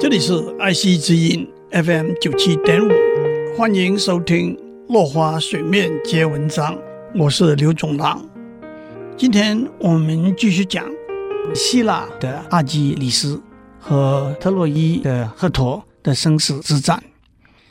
[0.00, 2.88] 这里是爱惜之音 FM 九七点五，
[3.54, 4.56] 欢迎收听
[4.88, 6.74] 《落花水面皆文章》，
[7.14, 8.24] 我是刘总郎。
[9.14, 10.90] 今天我们继续讲
[11.54, 13.38] 希腊的阿基里斯
[13.78, 17.04] 和特洛伊的赫陀的生死之战。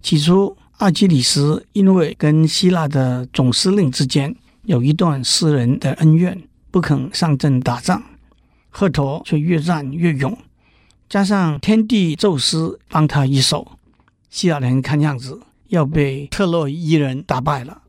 [0.00, 4.32] 起初，阿基里斯因为跟希腊的总司令之间
[4.66, 8.00] 有一段私人的恩怨，不肯上阵打仗，
[8.70, 10.38] 赫陀却越战越勇。
[11.12, 13.72] 加上天帝宙斯帮他一手，
[14.30, 17.82] 希腊人看样子要被特洛伊人打败了。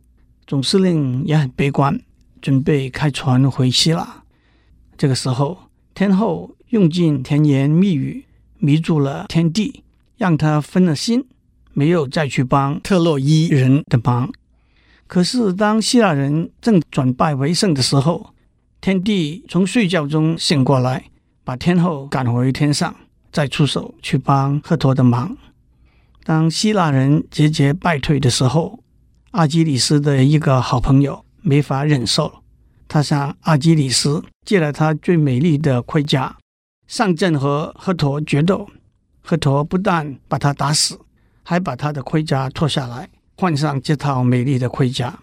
[0.45, 1.97] 总司令也很悲观，
[2.41, 4.23] 准备开船回希腊。
[4.97, 5.57] 这个时候，
[5.93, 8.25] 天后用尽甜言蜜语
[8.57, 9.85] 迷住了天帝，
[10.17, 11.25] 让他分了心，
[11.71, 14.29] 没有再去帮特洛伊人的忙。
[15.07, 18.33] 可是，当希腊人正转败为胜的时候，
[18.81, 21.05] 天帝从睡觉中醒过来，
[21.45, 22.93] 把天后赶回天上。
[23.33, 25.35] 再出手去帮赫陀的忙。
[26.23, 28.79] 当希腊人节节败退的时候，
[29.31, 32.31] 阿基里斯的一个好朋友没法忍受，
[32.87, 36.37] 他向阿基里斯借了他最美丽的盔甲，
[36.87, 38.69] 上阵和赫陀决斗。
[39.25, 40.99] 赫陀不但把他打死，
[41.43, 45.17] 还把他的盔甲脱下来，换上这套美丽的盔甲。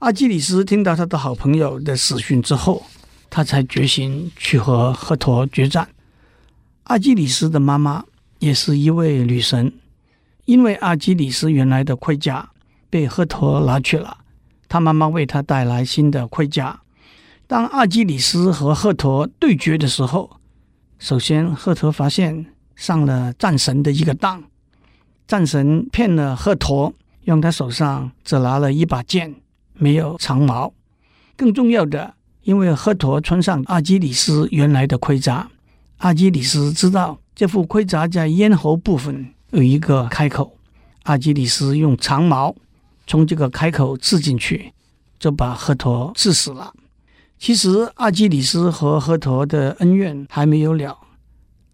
[0.00, 2.82] 阿基里斯听到他的好朋友的死讯之后，
[3.30, 5.88] 他才决心去和赫陀决战。
[6.86, 8.04] 阿基里斯的妈妈
[8.38, 9.72] 也是一位女神，
[10.44, 12.48] 因为阿基里斯原来的盔甲
[12.88, 14.18] 被赫陀拿去了，
[14.68, 16.80] 他妈妈为他带来新的盔甲。
[17.48, 20.38] 当阿基里斯和赫陀对决的时候，
[21.00, 24.44] 首先赫陀发现上了战神的一个当，
[25.26, 29.34] 战神骗了赫陀，用他手上只拿了一把剑，
[29.74, 30.72] 没有长矛。
[31.36, 35.50] 更重要的，因为赫陀穿上阿基里斯原来的盔甲。
[35.98, 40.56] 阿基里斯知道这副盔甲在咽喉部分有一个开口，
[41.04, 42.54] 阿基里斯用长矛
[43.06, 44.72] 从这个开口刺进去，
[45.18, 46.72] 就把赫陀刺死了。
[47.38, 50.98] 其实阿基里斯和赫陀的恩怨还没有了，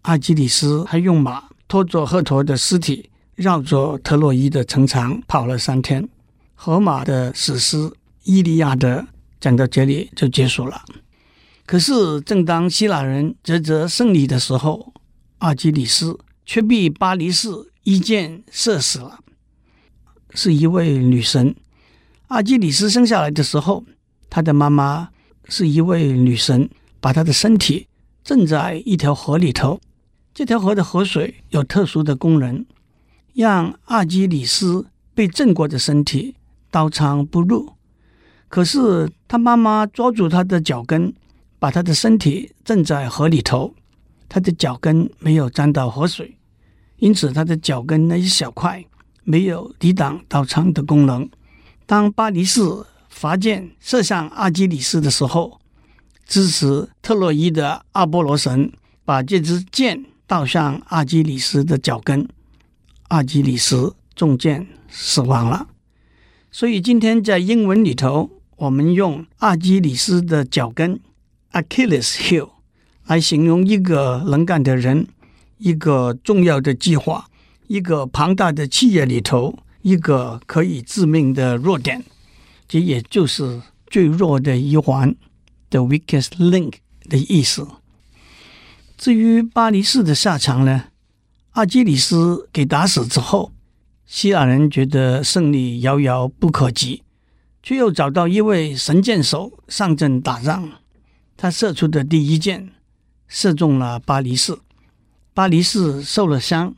[0.03, 6.07] 阿基里斯还用马拖着赫陀的尸体绕着特洛伊的城墙跑了三天。
[6.55, 7.77] 荷马的史诗
[8.23, 8.99] 《伊利亚德》
[9.39, 10.81] 讲到这里就结束了。
[11.65, 14.93] 可是，正当希腊人啧啧胜利的时候，
[15.37, 17.49] 阿基里斯却被巴黎市
[17.83, 19.19] 一箭射死了。
[20.33, 21.55] 是一位女神。
[22.27, 23.85] 阿基里斯生下来的时候，
[24.29, 25.09] 他的妈妈
[25.47, 26.69] 是一位女神，
[26.99, 27.87] 把他的身体
[28.25, 29.79] 浸在一条河里头。
[30.33, 32.65] 这条河的河水有特殊的功能，
[33.33, 36.35] 让阿基里斯被浸过的身体
[36.69, 37.71] 刀枪不入。
[38.49, 41.13] 可是，他妈妈抓住他的脚跟。
[41.63, 43.73] 把他的身体浸在河里头，
[44.27, 46.35] 他的脚跟没有沾到河水，
[46.97, 48.83] 因此他的脚跟那一小块
[49.23, 51.29] 没有抵挡刀枪的功能。
[51.85, 52.59] 当巴黎士
[53.07, 55.57] 发箭射向阿基里斯的时候，
[56.25, 58.69] 支持特洛伊的阿波罗神
[59.05, 62.27] 把这支箭倒向阿基里斯的脚跟，
[63.07, 65.69] 阿基里斯中箭死亡了。
[66.51, 70.99] 所以今天在英文里头，我们用阿基里斯的脚跟。
[71.53, 72.49] Achilles heel
[73.05, 75.07] 来形容一个能干的人，
[75.59, 77.27] 一个重要的计划，
[77.67, 82.03] 一个庞大的企业里头，一个可以致命的弱点，
[82.67, 85.15] 这也就是最弱的一环
[85.69, 86.73] ，the weakest link
[87.07, 87.67] 的意思。
[88.97, 90.85] 至于巴黎市的下场呢？
[91.51, 93.51] 阿基里斯给打死之后，
[94.07, 97.03] 希腊人觉得胜利遥遥不可及，
[97.61, 100.82] 却又找到一位神箭手上阵打仗。
[101.43, 102.69] 他射出的第一箭
[103.27, 104.57] 射中了巴黎市，
[105.33, 106.73] 巴黎市受了伤，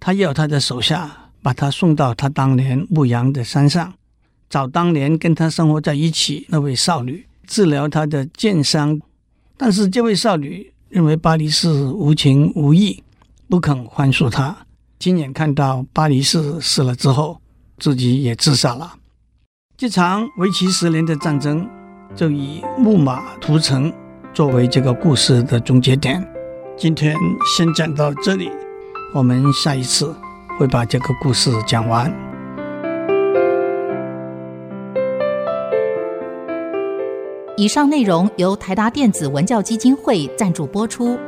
[0.00, 3.94] 他要他的手下把他送到他当年牧羊的山上，
[4.48, 9.00] 找当年跟他生活在一起那位少女治疗他的箭伤。
[9.56, 13.04] 但是这位少女认为巴黎市无情无义，
[13.48, 14.66] 不肯宽恕他。
[14.98, 17.40] 亲眼看到巴黎市死了之后，
[17.78, 18.92] 自己也自杀了。
[19.76, 21.64] 这场为期十年的战争，
[22.16, 23.92] 就以木马屠城
[24.32, 26.24] 作为这个故事的终结点。
[26.76, 28.50] 今天先讲到这里，
[29.12, 30.14] 我们下一次
[30.58, 32.12] 会把这个故事讲完。
[37.56, 41.18] 以上内容由台达电子文教基金会赞助播出。